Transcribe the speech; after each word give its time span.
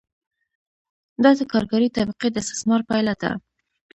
دا 1.23 1.31
د 1.39 1.41
کارګرې 1.51 1.89
طبقې 1.97 2.27
د 2.31 2.37
استثمار 2.43 2.81
پایله 2.89 3.13
ده 3.21 3.31